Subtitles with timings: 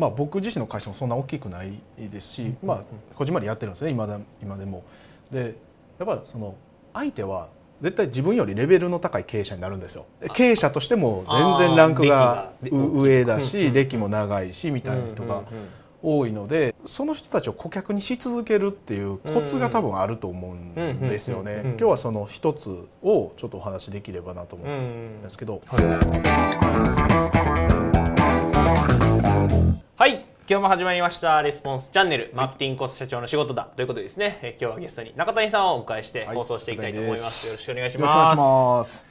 [0.00, 2.80] まあ、僕自身の会社もそんな大きくないですし、まあ、
[3.14, 4.82] こじんまりやってるんですね今だ今でも。
[5.30, 5.54] で
[5.98, 6.54] やっぱりその
[6.94, 7.50] 相手は
[7.82, 10.06] 絶対自分よりレベルの高い経営者になるんですよ。
[10.32, 11.24] 経営者としても
[11.58, 15.44] 全然ランクが上だし歴も長いしみたいな人が
[16.02, 21.60] 多いのでその人たちを顧客にし続けるっていうコツが多分あると思うんですよね。
[21.62, 22.70] 今日はその一つ
[23.02, 25.60] をちょっとお話しできればなと思うんですけど。
[25.66, 27.49] はい
[30.02, 39.04] 今日も始まりましたレスポンスチャンネルマーケティングコス社長の仕事だということでですね、え今日はゲストに中谷さんをお迎えして放送していきたいと思います、よろしくお願いします。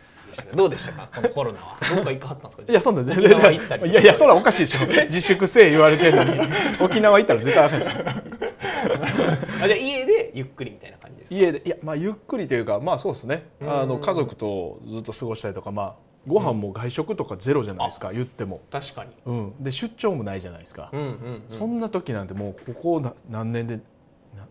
[0.55, 1.07] どうでしたか？
[1.13, 1.77] このコロナは。
[1.95, 2.63] どうか行かはったんですか？
[2.71, 4.79] いやそんな全然いやいやそんなおかしいでしょ。
[5.05, 6.39] 自粛せえ言われてるのに。
[6.81, 13.47] 沖縄行ったら絶対あかんしあじゃあ家でゆっくりみたいな感じです家でいやまあゆっくりというかまあそうですね。
[13.61, 15.93] あの家族とずっと過ごしたりとかまあ
[16.27, 18.61] ご飯も外食とかゼロじゃないですか、うん、言っても。
[18.71, 23.79] 確かに、うん、で出張もないじゃないですか、うんうんうん、そんな時なんてもうここ何年で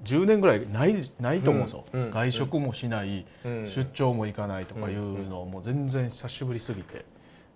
[0.04, 7.04] 10年ぐらいないないと思うんですよ、うんうん、外食もしない、うん、出張も行かないとかいうのも全然久しぶりすぎて。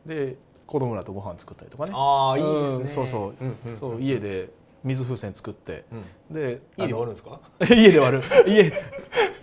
[0.07, 0.37] で
[0.67, 1.93] 子供らとご飯作ったりとかね。
[1.95, 3.45] ああいいですね、そうそう。
[3.45, 4.49] うんうんうん、そう家で
[4.85, 7.41] 水風船作って、うん、で家で割るんですか？
[7.75, 8.23] 家で割る。
[8.47, 8.73] 家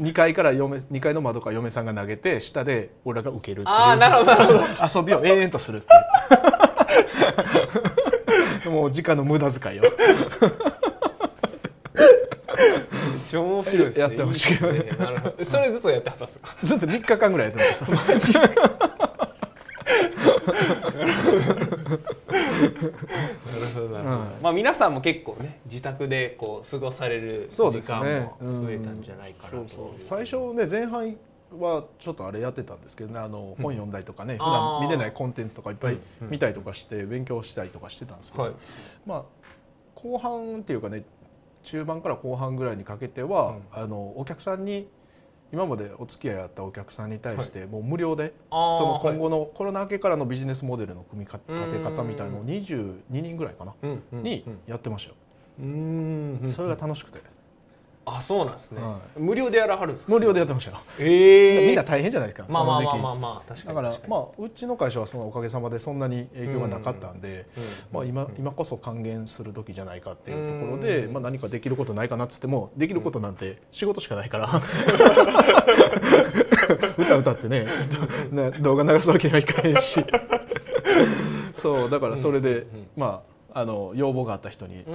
[0.02, 3.76] 2階から嫁2階の窓から嫁さんが投げて下で俺らが受けるっていう。
[3.76, 5.00] あなるほどなるほど。
[5.00, 5.88] 遊びを永遠とするって
[8.68, 8.72] いう。
[8.72, 9.84] もう時間の無駄遣いを。
[13.32, 14.02] 超面白いですね。
[14.02, 14.60] やってほしい、ね、
[14.98, 15.46] なるほど。
[15.46, 16.56] それずっとやってはったんですか？
[16.64, 18.14] ずっと3日間ぐらいやってました。
[18.14, 18.62] マジですか？
[20.86, 20.89] な
[22.62, 22.92] る
[23.74, 31.16] ほどなるほど、まあ皆さんも結構ね自宅でこう過ごされる時間も増えたんじゃないかなと、最初ね前半
[31.58, 38.54] はちょっとあれやってたんですけどねあの本読んだりとかね、うん、普段見れないコンテンツとかいっぱい見たりとかして勉強したりとかしてたんですけど、はい、
[39.06, 39.24] まあ
[39.96, 41.04] 後半っていうかね
[41.64, 44.88] 中盤から後半ぐらいにかけては、うん、あのお客さんに
[45.52, 53.74] 今までお付き合いあったお客さんに対してもう無料で、はい、その今後のコロナ明けからのビジネスモデルの組み立て方みたいなのを22人ぐらいかな、
[54.12, 55.16] にやってましたよ。
[56.52, 57.20] それが楽しくて。
[58.18, 67.48] あそうなんですね、はい、無料でやらはるんです無料でやってましたよ、えー、みんな大変じゃないですかまあまあまあまあまあ確かにだからまあうちの会社はそのおかげさまでそんなに影響がなかったんで、
[67.92, 74.50] まあ、今今こそ還元する時じゃないかっていうところで、まあ、何かできることないかなっつってもできることなんて仕事しかないから。
[76.98, 77.66] 歌歌ってね
[78.62, 80.04] 動画流すわけにはいかへんし。
[81.54, 82.66] そうだからそれで、
[82.96, 84.86] まああの要望があった人にい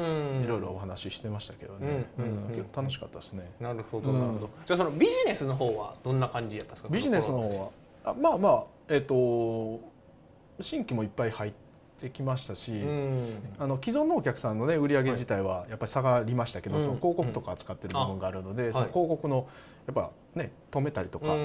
[0.46, 2.06] ろいろお話ししてましたけどね、
[2.50, 2.82] 結構。
[2.82, 3.50] 楽しかったですね。
[3.60, 4.50] なるほどなるほど。
[4.66, 6.88] じゃあそのビジネスの方はどんな感じやったんですか？
[6.88, 8.12] ビジネスの方は。
[8.12, 9.80] あまあまあえっ、ー、と
[10.60, 11.52] 新規もいっぱい入っ
[11.98, 12.72] てきましたし、
[13.58, 19.48] あの既存のお客さんのね売り上げ自体はやっぱり下がりましたけど、はい、その広告とか扱ってる部分があるので、その広告の
[19.86, 21.36] やっぱね止めたりとか、あ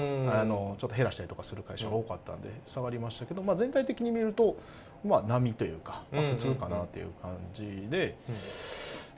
[0.44, 4.56] のちょっと減らしたりとかする会社が多かったんで下がりましたけど、まあ全体的に見ると
[5.04, 8.16] まあ、波というか、まあ、普通かなという感じで、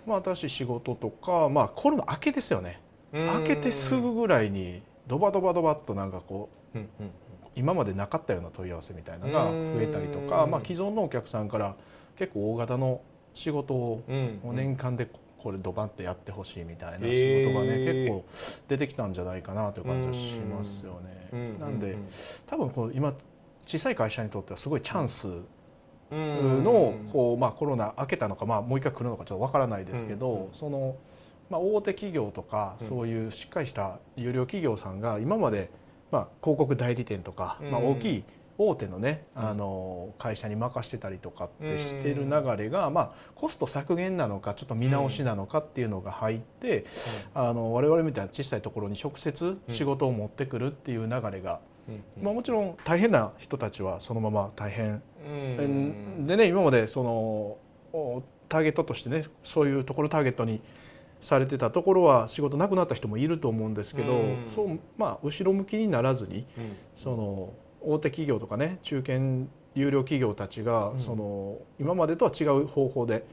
[0.07, 2.81] まあ、新しい仕事とか、まあ、コロナ明けですよね。
[3.13, 6.79] 明けてすぐぐらいにドバドバドバッとなんかこう、
[7.55, 11.77] 今までなかったような問い合わせみたいなのが増えたりとか、まあ、既存のお客さんから
[12.17, 13.03] 結構大型の
[13.35, 18.25] 仕事を年間でこれドバンってやってほしいみたいな仕事がね、結構
[18.69, 21.57] 出てきたんじゃないかなという感じはしますよね。
[21.59, 21.97] なんで
[22.47, 23.13] 多分こう今
[23.67, 25.29] 小さい会社にとってはすごいチャンス
[26.13, 30.97] のこう、まあ、コロナ明けたのか、まあ、もう一回来るのかちょっとわからないですけど、その、
[31.51, 35.71] まあ、大手企業とかそういうしっかりした有料企業さんが今まで、
[36.11, 38.25] まあ、広告代理店とか、まあ、大きい
[38.59, 46.85] 大手のね、あの会社に任してたりとかってしてる流れが、まあ、コスト削減なのかちょっと見直しなのかっていうのが入って、
[47.35, 51.61] あの我々みたいな小さいところに直接仕事を持ってくるっていう流れが、
[52.21, 55.03] まあ、もちろん大変な人たちはそのまま大変
[56.27, 57.03] でね今までそ
[57.93, 60.61] のターゲットとしてねそういうところターゲットに
[61.21, 66.45] されてたところは仕事なくなった人もいると思うんですけど、そうまあ後ろ向きにならずに、
[66.97, 73.25] その大手企業とかね中堅有料企業たちが、その今までとは違う方法で、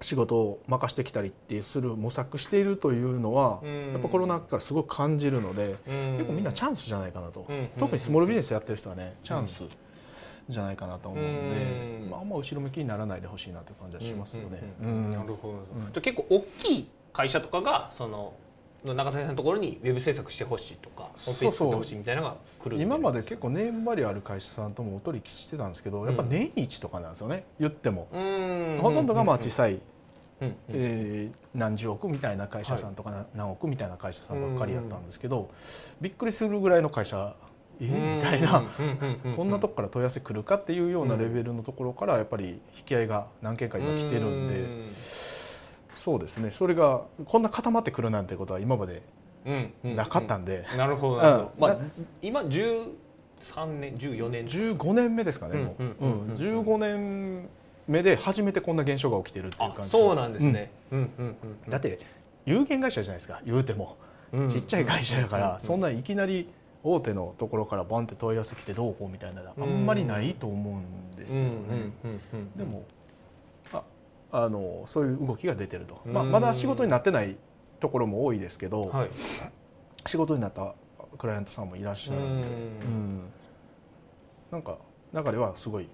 [0.00, 7.46] 仕事を任してきたりってする模索しているというのは、やっぱコロナ禍からすごく感じるので、結構みんなチャンスじゃないかなと、
[7.78, 9.64] 特にスモールビジネスやってる人はねチャンス。
[10.48, 11.26] じゃないかなと思うん
[12.04, 14.62] で、まあ、あんま後ろ向きにならないでほしいなという感じはしますよね。
[14.80, 18.34] なるほど、じゃ結構大きい会社とかがその
[18.84, 27.44] 中谷さんのところにウェブ制作してほしいとかホームページ作ってほしいみたいなのが来る今まで結構ネームバリューある会社さんともお取引してたんですけどやっぱ年一とかなんですよね。
[27.58, 28.08] 言っても。
[28.80, 29.80] ほとんどがまあ小さい
[30.68, 35.50] えー、何十億みたいな会社さんとか、何億みたいな会社さんばっかりやったんですけど、
[36.00, 37.34] びっくりするぐらいの会社
[37.80, 37.84] え？
[37.84, 38.62] ー、みたいな。
[39.34, 44.66] こんなとこから問い合わせ来るかっていうようなレベルのところからやっぱり引き合いが何件か今来てるんで。
[45.92, 46.50] そうですね。
[46.50, 49.02] それがこんな固まってくるなんてことは今まで
[49.82, 51.22] なかったんで、なるほど。
[51.22, 51.78] なるほど、まあ、
[52.20, 52.86] 今13
[53.80, 54.46] 年14年。
[54.46, 57.48] 15年目ですかねもう、うん、15年
[57.88, 60.70] 目で初めてこんな現象が起きてるっていう感じそうなんですね、
[61.68, 61.98] だって
[62.44, 63.40] 有限会社じゃないですか。
[63.44, 63.96] 言うても、
[64.48, 66.48] ちっちゃい会社やから、そんないきなり
[66.88, 71.90] 大手のところからボンって問い合わせ来てどうこうみたいなあんまりないと思うんですよね。
[72.54, 72.84] でも
[73.72, 73.82] あ
[74.30, 77.36] あのそういう動きが出てると、まあ、まだ仕事になってない
[77.80, 79.10] ところも多いですけど、はい、
[80.06, 80.74] 仕事になった
[81.18, 82.40] クライアントさんもいらっしゃるん。
[82.40, 82.48] で、
[82.86, 83.20] うん、
[84.52, 84.78] なんか
[85.12, 85.88] 流れはすごい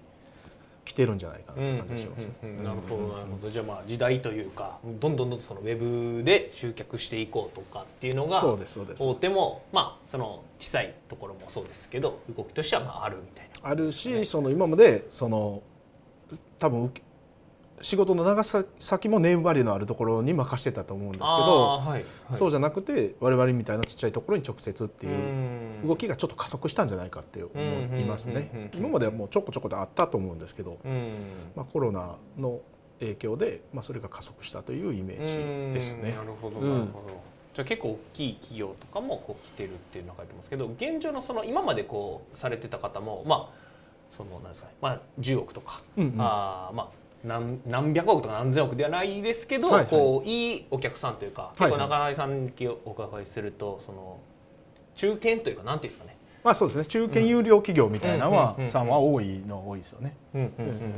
[0.85, 2.29] 来てるんじゃないかなって感じします。
[2.61, 5.77] なるほどなるほどじゃあまあ時代というかどんどんどんどんそのウェ
[6.17, 13.69] ブで集客していこうとかっていうのがそうですそうです大手もまあその小さいところもそうですけど動きとしてはまああるみたいな。
[13.69, 15.63] あるし、その今までその
[16.59, 16.91] 多分
[17.83, 25.09] 仕事の長さ先もネームバリューのあるところに任してたと思うんですけど、はいはい、そうじゃなくて我々みたいなちっちゃいところに直接ってい
[25.83, 27.51] う動きがちょっと加速したんじゃないかって思
[27.97, 28.71] いますね。
[28.73, 30.79] 今まではもうちょこちょこであったと思うんですけど、
[31.55, 32.61] まあ、コロナの
[33.01, 36.13] 影響で、まあ、それが加速したというイメージですね。
[36.13, 37.21] なるほどなるほど、
[37.53, 43.63] じゃあ結構大きい企業とかもこう来てるっていうのが書いてますけど現状のその今までこうされてた方もまあ
[44.15, 52.51] そのなんですかね、まあ、10億とか、うんうん、あまあ何何百億とか何千億ではないですけど、はいはい、こういいお客さんというか、結構中井さんに
[52.85, 54.19] お伺いするとその
[54.95, 56.17] 中堅というかなんていうんですかね。
[56.43, 56.85] まあそうですね。
[56.85, 60.17] 中堅有料企業みたいなのは、さんは多いの多いですよね。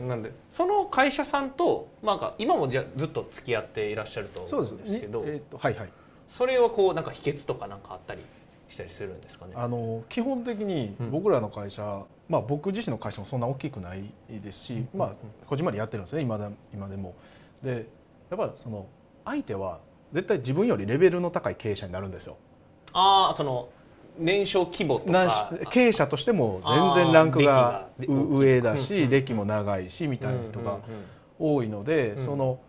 [0.08, 5.90] なんでその会社さんと、まあ、今もじゃずっと付き合っていらっしゃると思うんですけど、えー、はいはい、
[6.32, 8.22] それはこうなんか秘訣とかなんかあったり
[8.70, 9.54] したりするんですかね？
[9.56, 15.12] あの基本的に僕らの会社、うん、まあ、僕自身の会社もそんな大きくないですし、うん、まあ、
[15.46, 17.14] こじまりやってるんですね今で今でも。
[17.62, 17.88] で
[18.30, 18.88] やっぱりその
[19.24, 19.80] 相手は
[20.12, 22.38] 絶対自分よりレベルの高い経営者になるんですよ。
[22.94, 23.70] ああその
[24.18, 25.52] 年商規模とか。
[25.70, 26.62] 経営者としても
[26.96, 30.80] 全然ランクが上だし歴も長いしみたいな人が
[31.38, 32.60] 多いのでその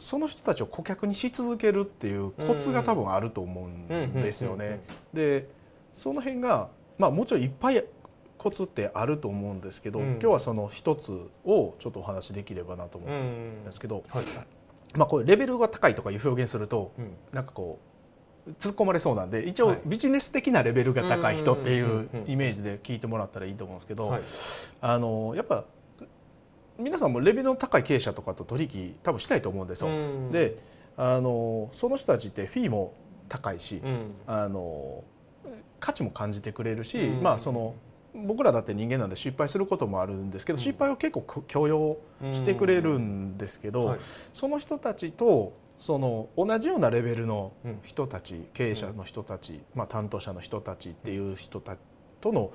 [0.00, 4.80] その人たちを顧客にし続けるっていうコツが多分あると思うんですよね。
[5.12, 5.48] で
[5.92, 6.68] その辺が
[6.98, 7.84] まあもちろんいっぱい
[8.38, 11.12] コツってあると思うんですけど、うん、今日はその一つ
[11.44, 14.24] をちょっとお話しできればなと思ってるんですけど、はい、
[14.94, 17.78] まあこれレベルが高いとかいう表現すると、うん、なんかこ
[18.46, 24.18] う突っ込まれそうなんで一応ビジネス的なレベルが高い人っていうイメージで聞いてもらったらいいと思うんですけど、
[24.80, 25.64] あのやっぱ
[26.80, 29.90] 皆さんもレベルの高い経営者とかと取引多分したいと思うんですよ。
[30.32, 30.58] で
[30.96, 32.94] あのその人たちってフィーも
[33.28, 33.80] 高いし、
[34.26, 35.04] あの
[35.78, 37.74] 価値も感じてくれるし、まあその
[38.14, 41.98] 僕らだって人間なんで失敗することもあるんですけど、失敗を結構許容
[42.32, 44.00] してくれるんですけど、はい、
[44.32, 51.78] その人たちとその同じようなレベルの人たち、経営者の人たち、まあ、担当者の人たちっていう人たち
[52.20, 52.52] との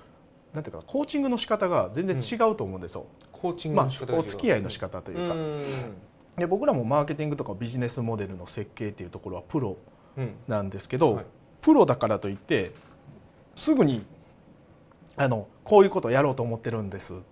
[0.54, 3.08] なんていうかコーチングの仕方が全然違うと思うんですよ。
[3.46, 5.36] コーチングの仕方、まあ、お付き合いの仕方というか。
[6.36, 9.78] で僕らもマーケティングとかビジネスモデルの設計っていうところはプロ
[10.48, 11.26] なんですけど、うんはい、
[11.62, 12.74] プロだからといって
[13.56, 14.06] すぐに
[15.16, 17.24] あのこういうことをやろうと思ってるんですって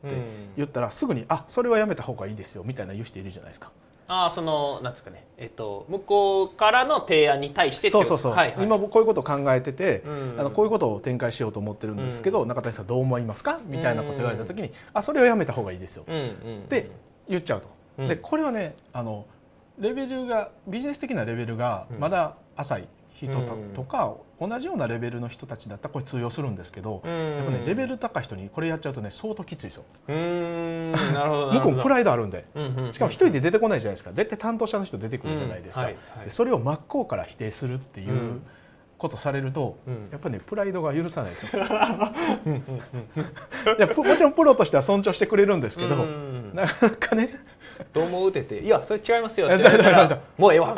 [0.55, 3.71] 言ったら、すぐに「あそれはやめた方がいいですよ」みたいな言う人いるじゃないですか。
[4.07, 13.59] ああそのなんですかね、えっと、向こうからの提案に対してそうそうそう、はいはい、今こういうことを考えてて、うん、あのこういうことを展開しようと思ってるんですけど、うん、中谷さんどう思いますか？
[13.65, 16.89] みたいなこと言われた時に、うん、あそれはやめた方がいいですよ、うん、って
[17.29, 17.61] 言っちゃう
[17.97, 18.07] と。
[18.07, 19.25] でこれはねあの
[19.79, 23.39] レベルがビジネス的なレベルがまだ浅い人
[23.73, 24.15] とか、
[24.47, 29.83] 同じようなレベルの人たちだったらこれ通用するんですけど、やっぱねレベル高い人にこれやっちゃうとね相当きついですよ。
[30.07, 30.13] な
[31.23, 32.45] るほど 向こうプライドあるんで、
[32.91, 34.11] しかも一人で出てこないじゃないですか。
[34.13, 35.89] 絶対担当者の人出てくるじゃないですか、
[36.27, 38.41] それを真っ向から否定するっていう。
[38.95, 39.75] ことされると、
[40.11, 41.49] やっぱねプライドが許さないですよ。
[41.51, 41.57] い
[43.77, 46.05] やもちろんプロとしては尊重してくれるんですけど、
[46.53, 47.37] なかなかね
[47.91, 50.75] どうも打てて「いやそれ違いますよ」って言われたら「もうええわ」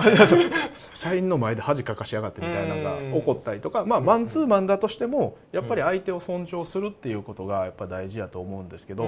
[0.94, 9.06] 社員の前で恥かかしやがってみたいなのが起こったりとかまあマンツーマンだとしてもやっぱり相手を尊重するっていうことがやっぱ大事やと思うんですけど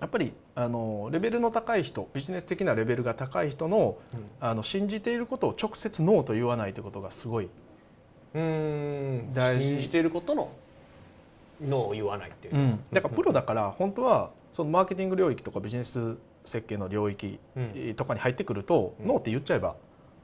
[0.00, 7.48] やっぱりあのレベルの高い人ビジネス的なレベルが高い人のうん、あの信じていることを直接ノーと言わないということがすごい
[8.34, 9.68] 大事。
[9.68, 10.50] 信じていることの
[11.60, 16.16] ノーを言わないっていう、うん、だからプロだから本当はそのマーケティング領域とかビジネス
[16.50, 17.38] 設計の領域
[17.96, 19.76] とかに入ってくると、ノーって言っちゃえば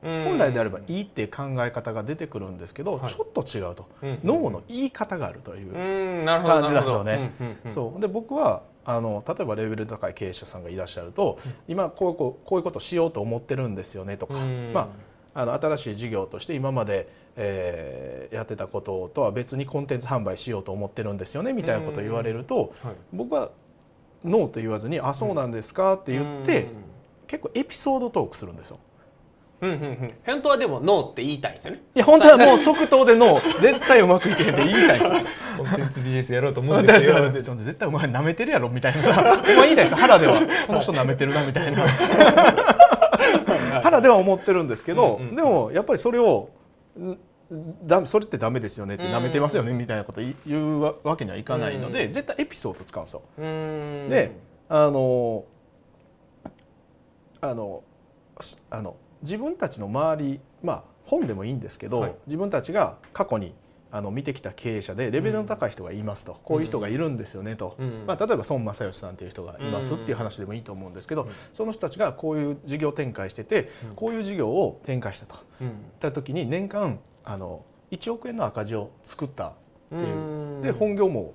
[0.02, 6.24] 本来であればいいっていう考え方が出てくるんですけど、はい、ちょっと違うと、うん、脳の言い方があるという。
[6.24, 7.32] 感じなんですよね。
[7.70, 8.00] そう。
[8.00, 14.34] で僕はあの例えばレベル高い経営者さんがいらっしゃると、うん、今こうこうこういうことしようと思ってるんですよねとか、
[14.72, 14.92] ま
[15.34, 23.50] あ、あの新しい事業として今まで、えー、やってたこととは別にコンテンツ販売しようと思ってるんですよねみたいなことを言われると、はい、僕は
[24.26, 26.66] ノーと言わずに「あそうなんですか」って言って
[27.26, 28.78] 結構エピソードトークするんですよ。
[29.58, 31.82] うんうんうん、本当はでもノーって言いたいんですよね。
[31.94, 33.60] いや本当はもう即答でノー。
[33.60, 35.10] 絶対うまくいけへんって言いたいです
[35.56, 37.30] コンテンツビジネスやろうと思うんですよ。
[37.32, 39.42] 絶対お前なめてるやろみたいなさ。
[39.42, 40.38] お前言いたいです腹では。
[40.66, 41.86] この人なめてるなみたいな。
[43.82, 46.50] 腹では思ってるんですけど、うんうん、でもやっぱりそれを
[47.84, 53.22] だそれってダメですよねってなめてますよねみたいなこと言うわけにはいかないので、絶対エピソード使うんですよ。
[53.38, 54.32] で
[54.68, 55.44] あの
[57.40, 57.84] あの
[58.70, 63.54] あの自分たちの周りまあ本でもいいんですけど、はい、自分たちが過去に
[63.92, 79.52] あの見てきた経営者でレベルの高い人がいますと、うん、こういう人がいるんですよねと、うん、まあ、例えば孫正義さんという人がいますっていう話でもいいと思うんですけど、うん、その人たちがこういう事業展開してて、こういう事業を展開したと、うん、た時に年間あの1億円の赤字を作ったっ
[79.90, 81.34] ていう、で本業も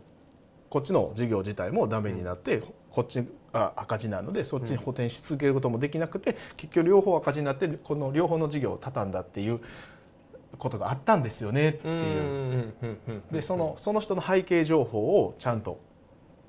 [0.70, 9.60] こっちの事業自体もダメになって、こっちあ赤字なのでそっちに補填し続けることもできなくて、結局両方赤字になってこの両方の事業を畳んだっていう
[10.58, 12.74] ことがあったんですよねっていう。
[13.32, 15.80] でそのその人の背景情報をちゃんと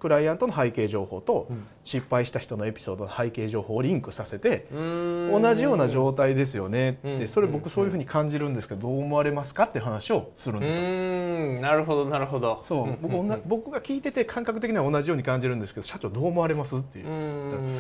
[0.02, 1.47] クライアントの背景情報と
[1.85, 6.90] 失敗した人のエピソードの背景情報をリンクさせて同じような状態ですよね。
[6.90, 10.82] ってそれ僕そういうふうに感じるんですけどどう思われますかって話をするんですよ。
[11.61, 12.59] なるほどなるほど。
[12.62, 12.97] そう。
[13.00, 17.06] 僕僕が聞いてて感覚的には同じように感じるんですけど社長どう思われますっていう。
[17.06, 17.76] うん。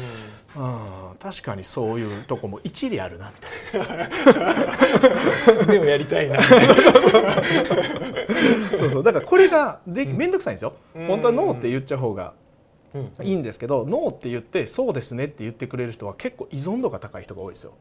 [1.18, 5.66] 確かにそういうとこも一理あるなみたいな。
[5.66, 6.38] でもやりたいな。
[8.78, 9.02] そうそう。
[9.02, 10.74] だからこれがで面倒くさいんですよ。
[10.94, 12.34] 本当はノーって言っちゃう方が
[13.22, 17.72] いいんですけど、ノーって言ってそうですねって言ってくれる人は結構依存度が高い人が多いですよ。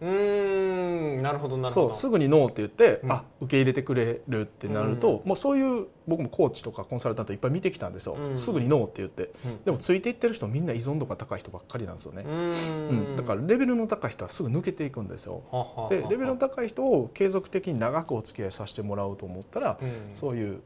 [0.00, 1.22] うん。
[1.22, 1.86] なるほどなるほど。
[1.86, 9.30] そうすぐにノーって言って、うん、あ受け入れてくれるってなると、うん、もうそういう僕もコーチとかコンサルタントいっぱい見てきたんですよ、うん、すぐにノーって言って、
[9.64, 13.16] でもついていってる人みんな依存度が高い人ばっかりなんですよね、うん。
[13.16, 15.42] だからレベルの高い人はすぐ抜けていくんですよ。
[15.88, 19.78] でレベルの高い人を継続的に長くお付き合いさせてもらおうと思ったら、
[20.12, 20.60] そういう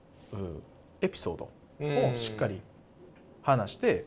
[1.00, 1.44] エピソード
[1.80, 2.60] をしっかり
[3.49, 4.05] 話して、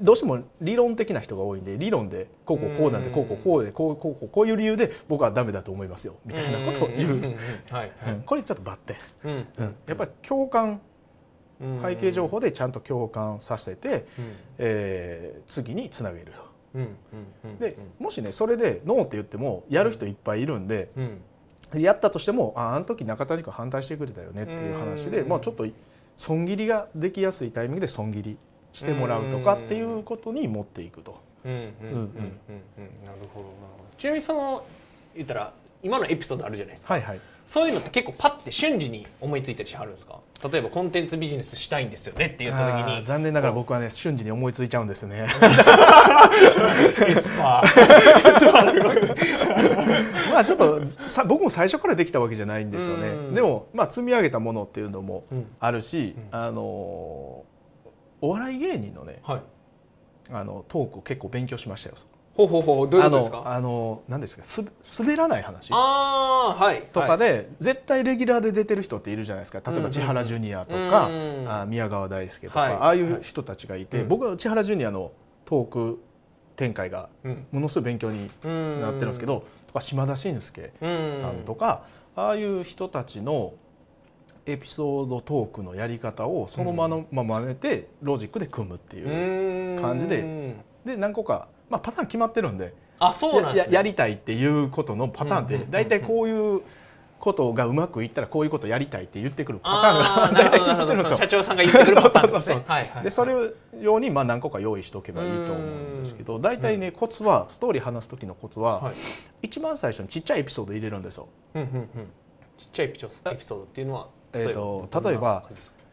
[0.00, 7.34] どうしても理論的な人が多いんで理論でこうこうこうなんでこうこうこうでこうこうこうこういう理由で僕はダメだと思いますよみたいなことを言う。
[8.24, 9.74] これちょっとバッテン、うん。
[9.86, 10.80] やっぱり共感
[11.84, 14.06] 背景情報でちゃんと共感させて、
[14.58, 16.52] えー、次につなげると。
[17.60, 20.88] でもしねそれでノーって言ってもやる人いっぱいいるんで、
[21.74, 25.66] やったとしてもああの時中谷君反対してくれたよねっていう話で、まあ、ちょっと
[26.16, 28.38] 損切りができやすいタイミングで損切り
[28.72, 31.20] してもらうとかっていうことに持っていくと。
[31.44, 31.72] なる
[33.34, 33.46] ほど。
[33.98, 34.64] ちなみにその
[35.14, 35.52] 言ったら
[35.82, 40.20] 今のエピソードあるじゃないですか、はいはい、そういうのって結構パッて瞬時に思いついたりしはるんですか？
[40.50, 43.04] 例えばコンテンツビジネスしたいんですよねって言った時に。
[43.04, 45.26] 残念ながら僕はね瞬時に思いついちゃうんですね。
[47.06, 47.62] エスパ
[50.32, 53.34] まあちょっとさ僕も最初からできたわけじゃないんですよね。
[53.34, 55.24] でもまあ積み上げたものっていうのも
[55.60, 57.44] あるし、うん、あのお
[58.22, 59.42] 笑い芸人のね、はい、
[60.32, 61.96] あのトークを結構勉強しましたよ
[62.34, 63.42] ほうほうほうどういうことですか？
[63.44, 64.64] あの何ですかす
[65.02, 69.60] 滑らない話あ、はい、とかで、はい、絶対レギュラーで出てる人っているじゃないですか。
[69.70, 75.12] 例えば千原ジュニアとか、うんうん、あ宮川大輔とか、はい、ああいう人たちがいて、はい、僕は千原ジュニアの
[75.44, 76.02] トーク
[76.56, 77.10] 展開が
[77.50, 78.30] ものすごい勉強に
[78.80, 80.72] なってるんですけど、うん、とか島田紳介
[81.18, 81.84] さんとか、
[82.14, 83.54] ああいう人たちの
[84.44, 92.74] エピソードトークのやり方をそのまま真似てロジックで組むっていう感じでで何個かまあ、パターン決まってるんで。
[92.98, 96.62] あそうなんややりたいっていうことのパターンって大体こういう
[97.18, 101.16] ことがうまくいったらこういうことやりたいって言ってくるパターンが 大体決まってるんですよ。
[101.16, 103.02] 社長さんが言ってくるパターンですね。
[103.02, 103.34] でそれ
[103.80, 108.92] 用にまあ何個か用意しておけばいいと思うんですけど大体ねコツはストーリー話す時のコツは
[109.40, 111.28] 一番最初にちっちゃいエピソード入れるんですよ。
[111.54, 115.44] ちっちゃいエピソードっていうのはえーと例えば、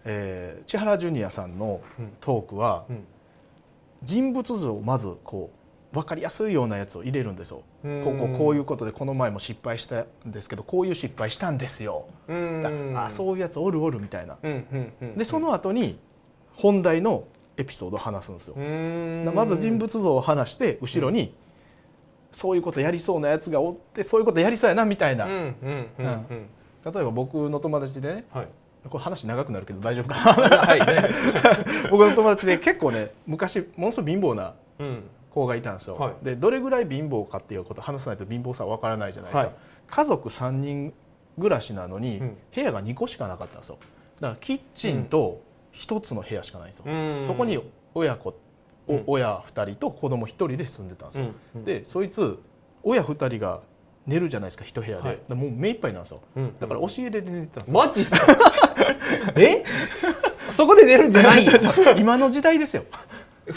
[0.05, 1.81] えー、千原ジュニアさんの
[2.21, 2.85] トークは、
[4.01, 5.58] 人物像をまずこう
[5.91, 7.63] 分かりやすいようなやつを入れるんですよ。
[8.03, 12.05] こここういうことでこの前も失敗したんですけどこういう失敗したんですよ。
[12.95, 14.37] あそういうやつおるおるみたいな。
[15.15, 15.99] でその後に
[16.53, 17.23] 本題の
[17.57, 18.55] エピソードを話すんですよ。
[19.33, 21.33] まず人物像を話して後ろに、
[22.31, 25.25] そういうことやりそうなやつがおってそういうことやりそうやなみたいな。
[25.27, 25.51] 例
[27.01, 28.47] えば僕の友達でね、はい、
[28.87, 30.79] これ話長くなるけど大丈夫かな、はい、
[31.91, 34.53] 僕の友達で結構ね昔ものすごい貧乏な
[35.31, 39.55] 子がいたんですよ、はい、でどれぐらい貧乏かっていうことを話さないと貧乏さは分からないじゃないですか、はい、
[39.87, 40.93] 家族3人
[41.37, 42.19] 暮らしなのに
[42.53, 43.77] 部屋が2個しかなかったんですよ。
[44.19, 45.41] だからキッチンと
[45.73, 47.59] 1つの部屋しかないんですよ、うん、そこに
[47.93, 48.35] 親子
[48.87, 52.41] お親2人と子供1人で住んでたんですよ、うん、でそいつ
[52.83, 53.61] 親2人が
[54.05, 57.79] 寝るじゃないですか一部屋で、はい、もう目いっぱいなんですよ、うん、だから押し入れで寝てたんですよ。
[57.79, 58.37] マジっすか？
[59.37, 59.63] え？
[60.51, 61.45] そこで寝るんじゃない？
[61.97, 62.83] 今の時代ですよ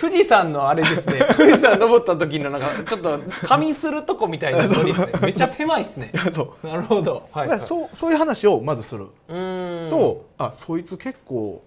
[0.01, 1.21] 富士山のあれですね。
[1.37, 4.95] 富士山登った時のなんかちょっと仮眠するとこみたいな ですね。
[5.21, 6.13] めっちゃ狭いですね。
[6.33, 6.67] そう。
[6.67, 9.09] なるほど、はい、はい、そうそういう話をまずする。
[9.29, 11.63] とあそいつ結構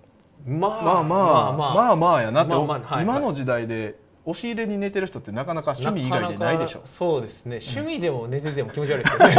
[0.46, 1.96] まあまあまあまあまあ。
[1.96, 6.82] まあやなって、まあまあはい、今の時代で押し入れに寝てる人ってなかなか趣味以外でないでしょ。
[6.86, 7.60] そうですね。
[7.62, 9.36] 趣味でも寝てても気持ち悪いですよね、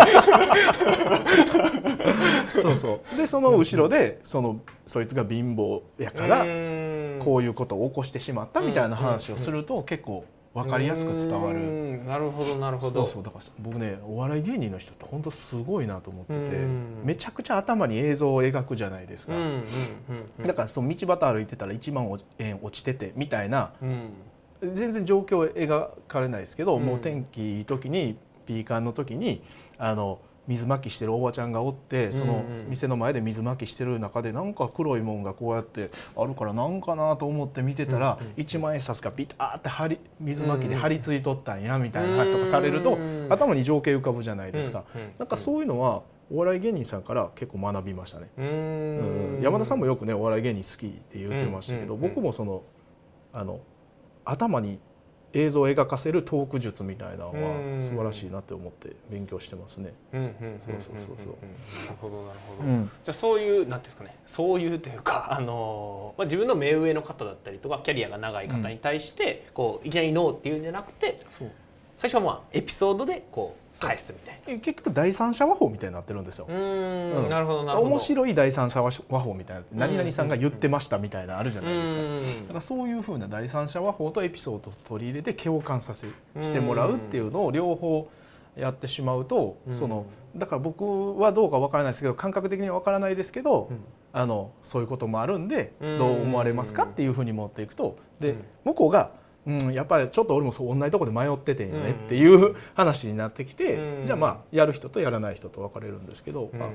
[2.62, 3.16] そうそう。
[3.16, 6.44] でその後ろでそのそいつが貧乏やから
[7.20, 12.02] こういうことを起こしてしまったみたいな話をすると結構分かりやすく伝わる。
[12.04, 13.04] なるほどなるほど。
[13.04, 13.22] そうそう。
[13.22, 16.56] だから僕ねお笑い芸人の人って本当すごいなと思ってて
[17.04, 19.34] めちゃくちゃ頭に映像を描くじゃないですか。
[20.42, 23.72] だからその道端歩いてたら1万円落ちててみたいな、
[24.62, 29.42] 全然状況描かれないですけど、うん、もう天気いい時にピーカンの時に
[29.76, 42.98] あの水まきしてるおばちゃんがおってその店の前で水まきしてる中でなんか黒いもんがこうやってあるからなんかなと思って見てたら1万円札がピターって張り水まきで張り付いとったんやみたいな話とかされると
[43.28, 44.84] 頭に情景浮かぶじゃないですか。
[45.18, 48.28] なんかそういうのはお笑い芸人さんから結構学びましたね。
[48.36, 52.62] うん山田さんもよくねお笑い芸人好きって言ってましたけど僕もその
[53.32, 53.60] あの
[54.24, 54.80] 頭に
[55.32, 57.32] 映像を描かせるトーク術みたいなの
[57.76, 59.92] は素晴らしいなって思って勉強してますね。
[60.12, 61.32] そうそうそうそう。
[61.32, 62.68] なるほどなるほど。
[62.68, 71.50] うん、じゃあそういうなんていうんですかね、そういうというかあのまあ自分の目上の方だったりとかキャリアが長い方に対して、うん、こういきなりノーっていうんじゃなくて、そう
[71.96, 74.60] 最初はまあエピソードでこう返すみたいな。
[74.60, 76.46] 結局第三者話法みたいになってるんですよ。
[76.48, 77.90] うんなるほどなるほど。
[77.90, 82.02] 面白い第三者話法みたいな何々さんが言ってましたみたいなあるじゃないですか。
[82.02, 82.08] だ
[82.48, 86.06] からそういうふうな第三者話法とエピソードを取り入れて共感させ
[86.40, 88.08] してもらうっていうのを両方
[88.56, 93.70] やってしまうと、そのだから僕はどうかわからないですけど感覚的にはわからないですけど、
[94.12, 97.98] あのそういうこともあるんでどう思われますかっていうふうに持っていくと。
[98.20, 99.12] で向こうが
[99.46, 106.70] うん、やっぱりちょっと俺もそう同じとこで迷っててんよねっていう話になってきて、うん、じゃあまあやる人とやらない人と分かれるんですけど、うん、まあ、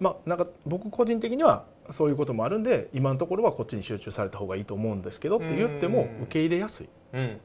[0.00, 6.88] まあ、なんか僕個人的にはそういうこともあるんで今のところはこっちに集中された方がいいと思うんですけどって言っても受け入れやすい。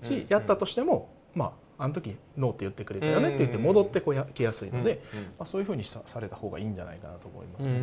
[0.02, 5.02] しやったとしてもまああの時ノーって言ってくれたよねって言って戻ってこやきやすいので、
[5.38, 7.82] まあ、そういうふうにされた方がいいんじゃないかなと思いますね。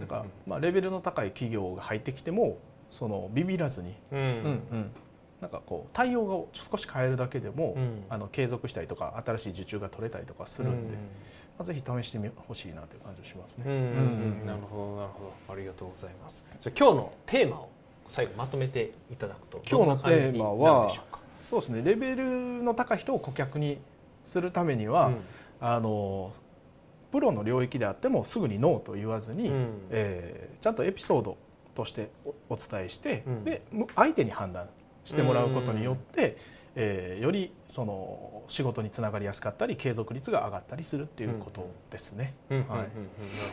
[0.00, 2.58] だからまあレベルの高い企業が入ってきても
[2.90, 4.90] そのビビらずに、うんうん
[5.40, 10.98] なんかこう対応が少し変えるだけでも、うん、あの継続したりとか新しい受注が取れたりとかするんで、うん、ま
[11.60, 13.64] あ、ぜひ試してみほしいなという感じがしますね。
[14.46, 15.52] なるほどなるほど。
[15.52, 16.44] ありがとうございます。
[16.60, 17.68] じゃ今日のテーマを
[18.08, 20.94] 最後まとめていただくと今日のテーマは
[21.42, 21.82] そうですね。
[21.82, 23.78] レベルの高い人を顧客に
[24.24, 25.16] するためには、うん、
[25.60, 26.32] あの
[27.12, 31.36] プロの領域であってもすぐにノーと言わずに、うん、えー、ちゃんとエピソード
[31.74, 32.10] として
[32.48, 33.62] お伝えして、で
[33.94, 34.68] 相手に判断
[35.06, 36.36] してもらうことによって、
[36.74, 42.34] えー、よりその仕事につながりやすかったり継続率が上がったりするっていうことですね。
[42.50, 42.60] はい。
[42.60, 42.90] なる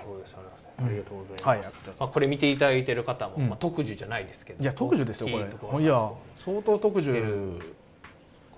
[0.06, 0.36] ほどです。
[0.36, 0.42] あ
[0.90, 1.44] りがとうございます。
[1.46, 1.60] はい、
[2.00, 4.62] まあこれ見ていただいている方も、まあ特需じゃないですけど。
[4.62, 5.86] いや特需ですよこれ。
[5.86, 7.62] いや相当特需。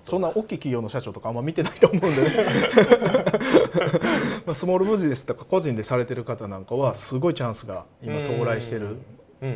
[0.02, 2.30] そんな大きい企業の社長とかあんま見てないと思うんでね
[4.46, 8.98] まあスモールビジネスとか個人でされてる方なんかはすごいチャンスが今到来してる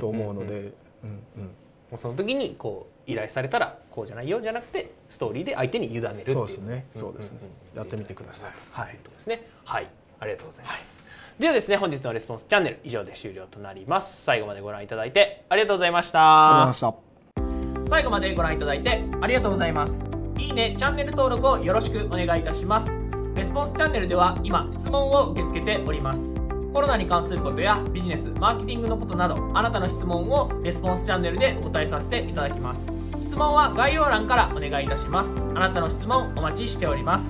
[0.00, 0.72] と思うので、
[1.04, 1.50] うんうん
[1.90, 6.86] もうその時にこう依頼されたらこうじゃないよじゃなくてストーリーで相手に委ねるそうですね。
[6.92, 7.38] そうですね、
[7.74, 8.50] やってみてください。
[8.70, 8.92] はい。
[8.92, 9.46] ですね。
[9.64, 9.88] はい。
[10.20, 11.02] ありがとうございます、
[11.38, 14.22] ではですね本日のレスポンスチャンネル以上で終了となります。
[14.22, 16.20] 最後までご覧いただいてありがとうございました。
[16.20, 17.90] ありがとうございました。
[17.90, 20.04] 最後までご覧いただいてありがとうございます。
[20.38, 22.90] いいねチャンネル登録をよろしくお願いいたします。
[23.34, 26.39] レスポンスチャンネルでは今質問を受け付けております
[26.72, 32.80] コロナに関することやビジネスマーケティングのことなどあなたの質問をレスポンスチャンネルでお答えさせていただきます。
[33.26, 35.34] 質問は概要欄からお願いいたします。
[35.54, 37.28] あなたの質問お待ちしております。